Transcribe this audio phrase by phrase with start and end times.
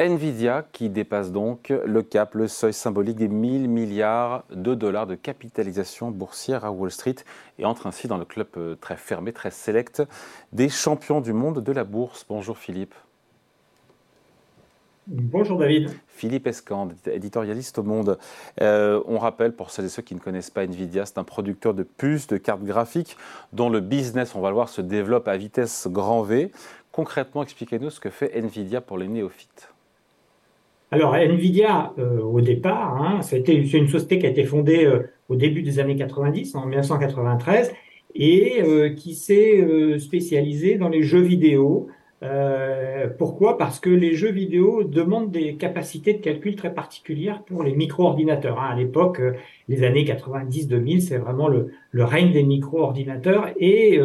[0.00, 5.14] Nvidia qui dépasse donc le cap, le seuil symbolique des 1000 milliards de dollars de
[5.14, 7.14] capitalisation boursière à Wall Street
[7.60, 10.02] et entre ainsi dans le club euh, très fermé, très select
[10.52, 12.26] des champions du monde de la bourse.
[12.28, 12.94] Bonjour Philippe.
[15.06, 15.90] Bonjour David.
[16.08, 18.18] Philippe Escande, éditorialiste au Monde.
[18.62, 21.72] Euh, on rappelle pour celles et ceux qui ne connaissent pas Nvidia, c'est un producteur
[21.72, 23.16] de puces, de cartes graphiques
[23.52, 26.50] dont le business, on va le voir, se développe à vitesse grand V.
[26.90, 29.73] Concrètement, expliquez-nous ce que fait Nvidia pour les néophytes.
[30.94, 35.34] Alors, Nvidia, euh, au départ, hein, c'est une société qui a été fondée euh, au
[35.34, 37.72] début des années 90, en 1993,
[38.14, 41.88] et euh, qui s'est spécialisée dans les jeux vidéo.
[43.18, 43.58] Pourquoi?
[43.58, 48.60] Parce que les jeux vidéo demandent des capacités de calcul très particulières pour les micro-ordinateurs.
[48.60, 48.70] Hein.
[48.72, 49.20] À l'époque,
[49.68, 54.00] les années 90-2000, c'est vraiment le, le, règne des micro-ordinateurs et,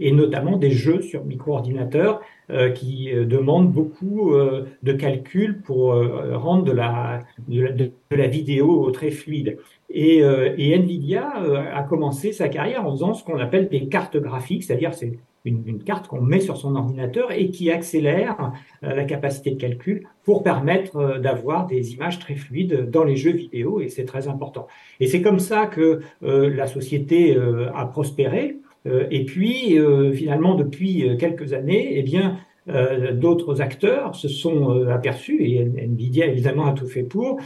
[0.00, 2.20] et notamment des jeux sur micro-ordinateurs
[2.52, 8.90] euh, qui euh, demande beaucoup euh, de calculs pour rendre de la, de la, vidéo
[8.90, 9.58] très fluide.
[9.94, 11.30] Et, et Nvidia
[11.74, 15.62] a commencé sa carrière en faisant ce qu'on appelle des cartes graphiques, c'est-à-dire c'est une,
[15.66, 20.42] une, carte qu'on met sur son ordinateur et qui accélère la capacité de calcul pour
[20.42, 24.66] permettre d'avoir des images très fluides dans les jeux vidéo et c'est très important.
[24.98, 27.36] Et c'est comme ça que la société
[27.74, 34.14] a prospéré euh, et puis, euh, finalement, depuis euh, quelques années, eh bien, d'autres acteurs
[34.14, 37.40] se sont aperçus, et Nvidia évidemment a tout fait pour,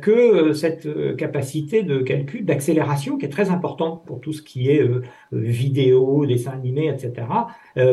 [0.00, 4.82] que cette capacité de calcul, d'accélération, qui est très importante pour tout ce qui est
[5.32, 7.26] vidéo, dessin animé, etc.,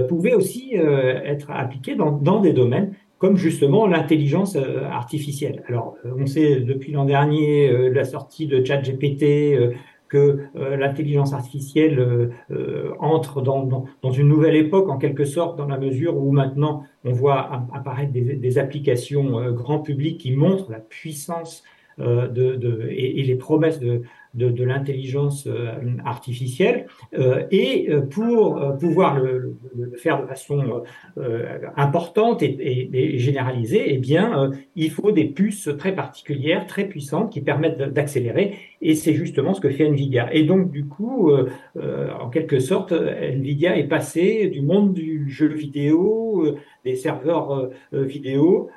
[0.08, 4.56] pouvait aussi être appliquée dans, des domaines comme justement l'intelligence
[4.92, 5.64] artificielle.
[5.68, 9.76] Alors, on sait depuis l'an dernier la sortie de ChatGPT,
[10.12, 15.68] que euh, l'intelligence artificielle euh, euh, entre dans, une nouvelle époque en quelque sorte, dans
[15.68, 21.64] la mesure où maintenant on voit apparaître des, applications grand public qui montrent la puissance
[21.98, 24.02] de, et, les promesses de,
[24.34, 25.48] de, l'intelligence
[26.06, 26.86] artificielle.
[27.52, 29.58] et pour pouvoir le,
[29.98, 30.84] faire de façon
[31.76, 37.42] importante et, et, généralisée, eh bien, il faut des puces très particulières, très puissantes, qui
[37.42, 40.34] permettent d'accélérer et c'est justement ce que fait Nvidia.
[40.34, 45.30] Et donc, du coup, euh, euh, en quelque sorte, Nvidia est passé du monde du
[45.30, 48.70] jeu vidéo, euh, des serveurs vidéo,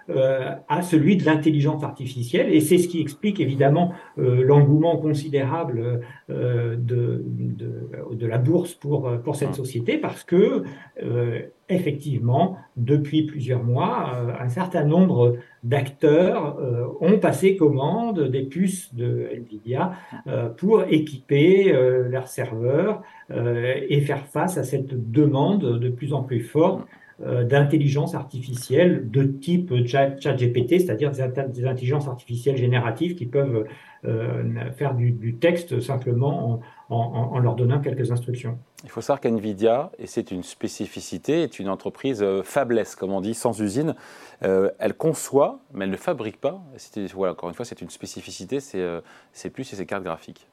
[0.68, 2.52] à celui de l'intelligence artificielle.
[2.52, 7.24] Et c'est ce qui explique évidemment l'engouement considérable de, de,
[8.12, 10.64] de, la bourse pour, pour cette société, parce que
[11.68, 19.28] effectivement, depuis plusieurs mois, un certain nombre d'acteurs euh, ont passé commande des puces de
[19.34, 19.92] Nvidia
[20.26, 26.22] euh, pour équiper euh, leurs serveurs et faire face à cette demande de plus en
[26.22, 26.86] plus forte
[27.20, 33.66] d'intelligence artificielle de type ChatGPT, c'est-à-dire des, intelligences artificielles génératives qui peuvent
[34.76, 36.60] faire du, texte simplement
[36.90, 38.58] en, leur donnant quelques instructions.
[38.84, 43.22] Il faut savoir qu'NVIDIA, et c'est une spécificité, est une entreprise euh, fabless, comme on
[43.22, 43.94] dit, sans usine.
[44.42, 46.62] Euh, elle conçoit, mais elle ne fabrique pas.
[47.14, 49.00] Voilà, encore une fois, c'est une spécificité, c'est euh,
[49.52, 50.46] plus et ses cartes graphiques.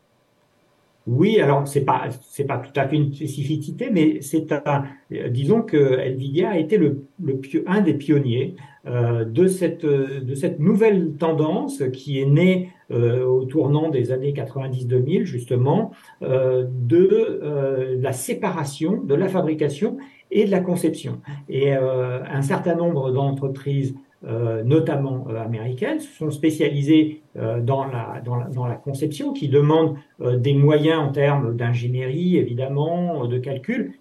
[1.07, 4.83] Oui, alors c'est pas c'est pas tout à fait une spécificité, mais c'est un
[5.29, 10.59] disons que Nvidia a été le, le un des pionniers euh, de cette de cette
[10.59, 15.91] nouvelle tendance qui est née euh, au tournant des années 90-2000 justement
[16.21, 19.97] euh, de euh, la séparation de la fabrication
[20.29, 21.21] et de la conception.
[21.49, 28.21] Et euh, un certain nombre d'entreprises euh, notamment euh, américaines, sont spécialisées euh, dans, la,
[28.23, 33.93] dans, la, dans, la, conception, qui demandent des moyens en termes d'ingénierie, évidemment, de calcul,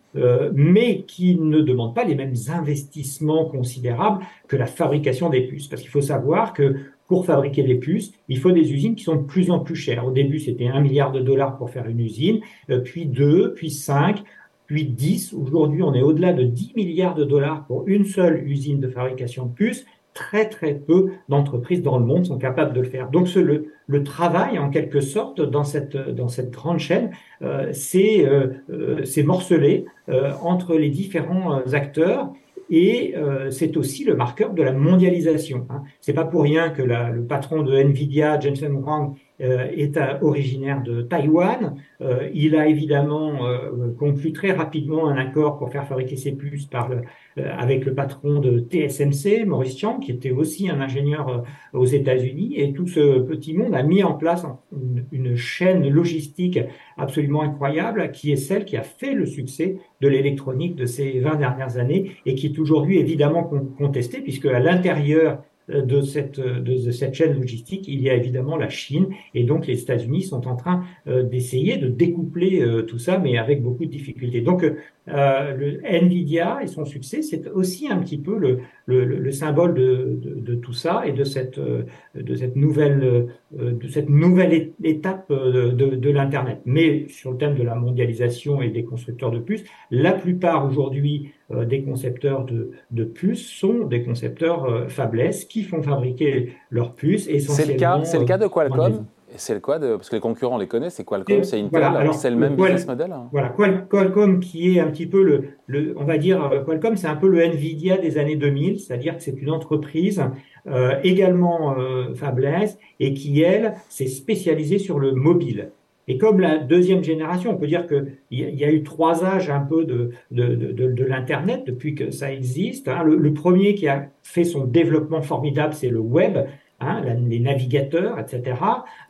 [0.52, 5.68] mais qui ne demandent pas les mêmes investissements considérables que la fabrication des puces.
[5.68, 6.76] Parce qu'il faut savoir que
[7.06, 10.06] pour fabriquer des puces, il faut des usines qui sont de plus en plus chères.
[10.06, 12.40] Au début, c'était un milliard de dollars pour faire une usine,
[12.84, 14.22] puis deux, puis cinq,
[14.70, 15.32] puis 10.
[15.34, 19.46] Aujourd'hui, on est au-delà de 10 milliards de dollars pour une seule usine de fabrication
[19.46, 19.84] de puces
[20.14, 23.10] très très peu d'entreprises dans le monde sont capables de le faire.
[23.10, 27.10] Donc le, le travail en quelque sorte dans cette dans cette grande chaîne,
[27.42, 32.32] euh, c'est euh, euh morcelé euh, entre les différents acteurs
[32.72, 33.16] et
[33.50, 35.66] c'est aussi le marqueur de la mondialisation.
[35.70, 35.82] Hein.
[36.00, 41.76] C'est pas pour rien que le patron de Nvidia, Jensen Huang, est originaire de Taïwan.
[42.00, 46.66] Euh, il a évidemment euh, conclu très rapidement un accord pour faire fabriquer ses puces
[46.66, 47.02] par le,
[47.36, 52.54] avec le patron de TSMC, Maurice Chiang, qui était aussi un ingénieur aux États-Unis.
[52.56, 56.58] Et tout ce petit monde a mis en place une, une, chaîne logistique
[56.96, 61.36] absolument incroyable, qui est celle qui a fait le succès de l'électronique de ces 20
[61.36, 63.44] dernières années et qui est aujourd'hui évidemment
[63.78, 68.68] contestée, puisque à l'intérieur de cette, de, cette chaîne logistique, il y a évidemment la
[68.68, 73.62] Chine et donc les États-Unis sont en train d'essayer de découpler tout ça, mais avec
[73.62, 74.40] beaucoup de difficultés.
[74.40, 74.64] Donc
[75.06, 80.18] le Nvidia et son succès, c'est aussi un petit peu le, le, le symbole de,
[80.20, 85.70] de, de, tout ça et de cette, de cette nouvelle, de cette nouvelle étape de,
[85.70, 86.60] de l'internet.
[86.64, 91.30] Mais sur le thème de la mondialisation et des constructeurs de puces, la plupart aujourd'hui
[91.30, 96.94] euh, des concepteurs de, de, puces sont des concepteurs euh, fabless qui font fabriquer leurs
[96.94, 98.04] puces essentiellement.
[98.04, 99.06] C'est le cas, de Qualcomm
[99.36, 102.36] c'est le quoi Parce que les concurrents les connaissent, c'est Qualcomm, c'est Intel, c'est le
[102.36, 103.28] même business model hein.
[103.32, 107.06] Voilà, Qualcomm qui est un petit peu le, le on va dire, euh, Qualcomm c'est
[107.06, 110.22] un peu le Nvidia des années 2000, c'est-à-dire que c'est une entreprise
[110.66, 115.70] euh, également euh, fabless et qui, elle, s'est spécialisée sur le mobile.
[116.10, 119.60] Et comme la deuxième génération, on peut dire qu'il y, a eu trois âges un
[119.60, 122.88] peu de, de, de, l'Internet depuis que ça existe.
[122.88, 123.04] Hein.
[123.04, 126.36] Le, premier qui a fait son développement formidable, c'est le web,
[126.80, 128.56] hein, les navigateurs, etc.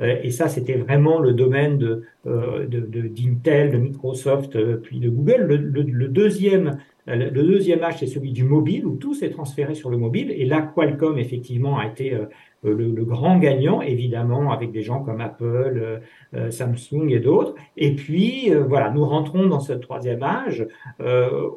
[0.02, 5.08] Euh, et ça, c'était vraiment le domaine de, euh, d'Intel, de, Microsoft, euh, puis de
[5.08, 5.46] Google.
[5.49, 6.81] Le, le, le deuxième
[7.17, 10.31] le deuxième âge, c'est celui du mobile, où tout s'est transféré sur le mobile.
[10.31, 12.27] Et là, Qualcomm, effectivement, a été euh,
[12.62, 15.99] le, grand gagnant, évidemment, avec des gens comme Apple, euh,
[16.35, 17.55] euh, Samsung et d'autres.
[17.77, 20.67] Et puis, voilà, nous rentrons dans ce troisième âge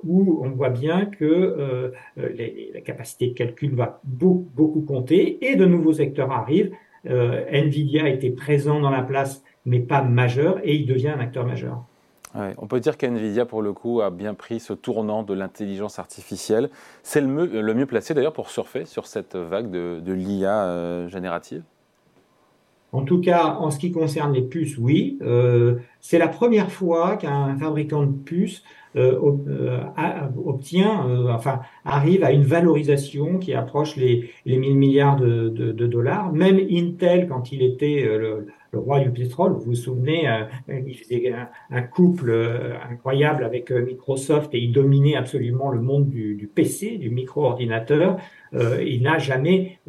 [0.03, 5.65] où on voit bien que la capacité de calcul va beaucoup, beaucoup compter et de
[5.65, 6.71] nouveaux secteurs arrivent.
[7.05, 11.83] Nvidia était présent dans la place, mais pas majeur, et il devient un acteur majeur
[12.35, 16.69] on peut dire qu'NVIDIA, pour le coup, a bien pris ce tournant de l'intelligence artificielle.
[17.03, 21.63] C'est le, mieux, placé d'ailleurs pour surfer sur cette vague de, l'IA euh, générative?
[22.91, 25.17] En tout cas, en ce qui concerne les puces, oui.
[25.21, 28.61] Euh, c'est la première fois qu'un fabricant de puces
[28.95, 29.17] euh,
[30.45, 36.31] obtient, enfin, arrive à une valorisation qui approche les, les 1000 milliards de, dollars.
[36.31, 38.05] Même Intel, quand il était
[38.73, 39.53] le roi du pétrole.
[39.53, 40.43] Vous vous souvenez, euh,
[40.85, 41.33] il faisait
[41.69, 46.97] un, couple euh, incroyable avec euh, Microsoft et il dominait absolument le monde du, PC,
[46.97, 48.17] du micro-ordinateur.
[48.53, 49.79] il n'a jamais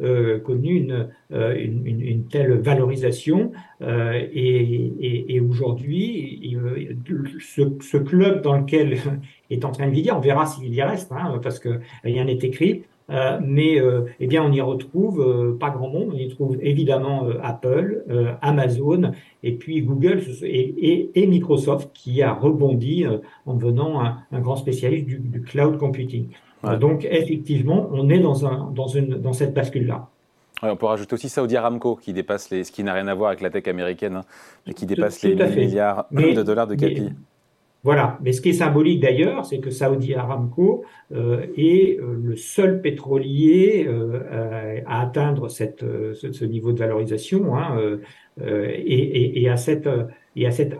[0.43, 3.51] connu une, une, telle valorisation.
[3.81, 6.04] et, aujourd'hui,
[7.39, 8.97] ce, club dans lequel
[9.49, 12.33] est en train de vivre, on verra s'il y reste, hein, parce que rien n'est
[12.33, 12.83] écrit.
[13.11, 16.11] Euh, mais euh, eh bien, on y retrouve euh, pas grand monde.
[16.13, 18.03] On y trouve évidemment Apple,
[18.41, 19.11] Amazon,
[19.43, 23.05] et puis Google et, et, Microsoft qui a rebondi
[23.45, 26.29] en devenant un, un, grand spécialiste du, du cloud computing.
[26.79, 30.09] Donc, effectivement, on est dans, un, dans, une, dans cette bascule-là.
[30.61, 33.29] On peut rajouter aussi Saudi Aramco qui dépasse les, ce qui n'a rien à voir
[33.29, 34.25] avec la tech américaine, hein,
[34.65, 37.11] mais qui dépasse les milliards de dollars de capi.
[37.85, 38.17] Voilà.
[38.23, 42.81] Mais ce qui est symbolique d'ailleurs, c'est que Saudi Aramco euh, est euh, le seul
[42.81, 45.85] pétrolier euh, à atteindre cette,
[46.15, 47.77] ce, niveau de valorisation hein,
[48.43, 49.87] et, et, à cette
[50.35, 50.75] et à cette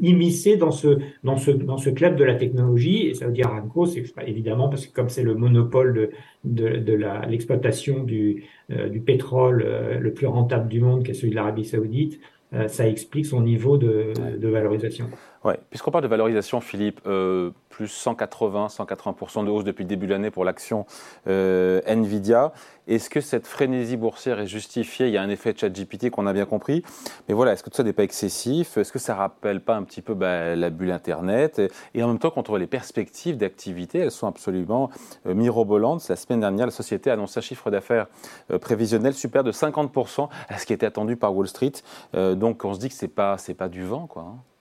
[0.00, 3.08] immiscé dans ce dans ce dans ce club de la technologie.
[3.08, 6.10] Et Saudi Aramco, c'est évidemment parce que comme c'est le monopole de
[6.44, 6.92] de, de
[7.28, 9.66] l'exploitation du du pétrole
[10.00, 12.20] le plus rentable du monde, qui est celui de l'Arabie Saoudite,
[12.68, 15.06] ça explique son niveau de, de valorisation.
[15.44, 15.60] Ouais.
[15.68, 20.12] Puisqu'on parle de valorisation, Philippe, euh, plus 180, 180% de hausse depuis le début de
[20.12, 20.86] l'année pour l'action
[21.26, 22.52] euh, Nvidia.
[22.86, 25.08] Est-ce que cette frénésie boursière est justifiée?
[25.08, 26.82] Il y a un effet de chat GPT qu'on a bien compris.
[27.28, 28.78] Mais voilà, est-ce que tout ça n'est pas excessif?
[28.78, 31.60] Est-ce que ça rappelle pas un petit peu bah, la bulle Internet?
[31.94, 34.88] Et en même temps, quand on voit les perspectives d'activité, elles sont absolument
[35.26, 36.08] euh, mirobolantes.
[36.08, 38.06] La semaine dernière, la société a annoncé un chiffre d'affaires
[38.50, 41.72] euh, prévisionnel super de 50% à ce qui était attendu par Wall Street.
[42.14, 44.22] Donc on se dit que c'est pas, c'est pas du vent, quoi.
[44.22, 44.53] Hein.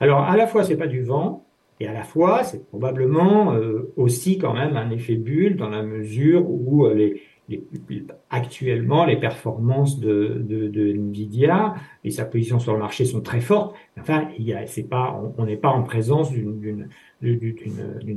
[0.00, 1.44] Alors, à la fois, c'est pas du vent,
[1.78, 5.82] et à la fois, c'est probablement euh, aussi quand même un effet bulle dans la
[5.82, 7.62] mesure où euh, les, les,
[8.28, 13.40] actuellement les performances de, de, de, Nvidia et sa position sur le marché sont très
[13.40, 13.74] fortes.
[13.98, 16.88] Enfin, il c'est pas, on n'est pas en présence d'une,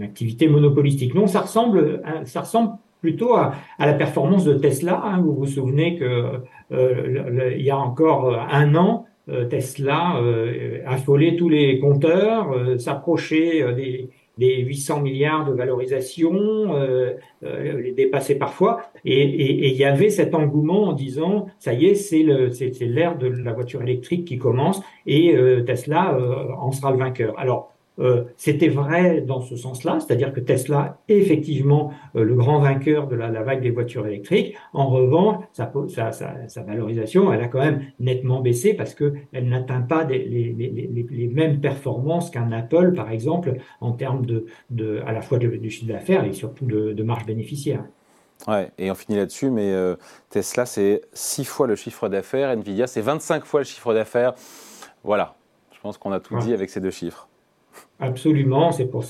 [0.02, 1.16] activité monopolistique.
[1.16, 5.02] Non, ça ressemble, ça ressemble plutôt à, à la performance de Tesla.
[5.04, 5.22] Hein.
[5.22, 9.13] Vous vous souvenez que euh, il y a encore un an, euh,
[9.50, 17.14] Tesla euh, affolait tous les compteurs, euh, s'approchait des, des 800 milliards de valorisation, euh,
[17.42, 22.24] les dépasser parfois, et il y avait cet engouement en disant ça y est, c'est
[22.82, 26.18] l'ère de la voiture électrique qui commence et Tesla
[26.58, 27.38] en sera le vainqueur.
[27.38, 32.60] Alors euh, c'était vrai dans ce sens-là, c'est-à-dire que Tesla est effectivement euh, le grand
[32.60, 34.56] vainqueur de la, vague des voitures électriques.
[34.74, 35.72] En revanche, sa,
[36.12, 41.62] sa, valorisation, elle a quand même nettement baissé parce qu'elle n'atteint pas les, les, mêmes
[41.62, 46.26] performances qu'un Apple, par exemple, en termes de, de à la fois de, chiffre d'affaires
[46.26, 47.84] et surtout de, de marge bénéficiaire.
[48.48, 49.96] Ouais, et on finit là-dessus, mais euh,
[50.30, 54.34] Tesla, c'est 6 fois le chiffre d'affaires, Nvidia, c'est 25 fois le chiffre d'affaires.
[55.04, 55.36] Voilà,
[55.72, 57.30] je pense qu'on a tout dit avec ces deux chiffres.
[58.00, 59.04] Absolument, c'est pour,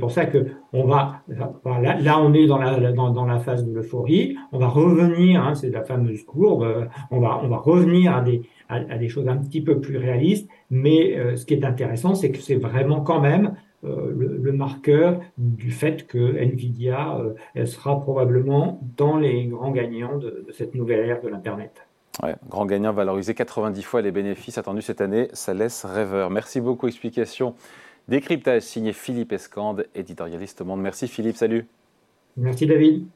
[0.00, 3.74] pour ça que on va, là, là on est dans la, dans, la phase de
[3.74, 8.22] l'euphorie, on va revenir, hein, c'est la fameuse courbe, on va, on va revenir à
[8.22, 12.14] des, à, des choses un petit peu plus réalistes, mais euh, ce qui est intéressant,
[12.14, 17.68] c'est que c'est vraiment quand même euh, le, marqueur du fait que Nvidia euh, elle
[17.68, 21.86] sera probablement dans les grands gagnants de, de cette nouvelle ère de l'Internet.
[22.22, 26.30] Ouais, grand gagnant valorisé 90 fois les bénéfices attendus cette année, ça laisse rêveur.
[26.30, 27.54] Merci beaucoup, explication
[28.08, 30.82] Décryptage signé Philippe Escande, éditorialiste au Monde.
[30.82, 31.66] Merci Philippe, salut.
[32.36, 33.06] Merci David.